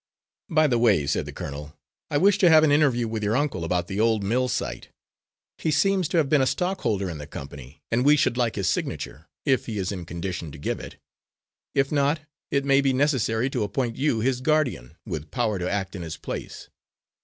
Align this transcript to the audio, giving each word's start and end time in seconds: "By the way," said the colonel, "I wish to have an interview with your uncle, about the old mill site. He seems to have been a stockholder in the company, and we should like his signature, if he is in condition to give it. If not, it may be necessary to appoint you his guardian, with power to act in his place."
"By 0.49 0.65
the 0.65 0.79
way," 0.79 1.05
said 1.05 1.27
the 1.27 1.31
colonel, 1.31 1.77
"I 2.09 2.17
wish 2.17 2.39
to 2.39 2.49
have 2.49 2.63
an 2.63 2.71
interview 2.71 3.07
with 3.07 3.21
your 3.23 3.37
uncle, 3.37 3.63
about 3.63 3.85
the 3.87 3.99
old 3.99 4.23
mill 4.23 4.47
site. 4.47 4.89
He 5.59 5.69
seems 5.69 6.07
to 6.07 6.17
have 6.17 6.27
been 6.27 6.41
a 6.41 6.47
stockholder 6.47 7.07
in 7.07 7.19
the 7.19 7.27
company, 7.27 7.83
and 7.91 8.03
we 8.03 8.15
should 8.17 8.35
like 8.35 8.55
his 8.55 8.67
signature, 8.67 9.27
if 9.45 9.67
he 9.67 9.77
is 9.77 9.91
in 9.91 10.05
condition 10.07 10.51
to 10.53 10.57
give 10.57 10.79
it. 10.79 10.95
If 11.75 11.91
not, 11.91 12.21
it 12.49 12.65
may 12.65 12.81
be 12.81 12.93
necessary 12.93 13.47
to 13.51 13.61
appoint 13.61 13.95
you 13.95 14.21
his 14.21 14.41
guardian, 14.41 14.97
with 15.05 15.29
power 15.29 15.59
to 15.59 15.69
act 15.69 15.95
in 15.95 16.01
his 16.01 16.17
place." 16.17 16.69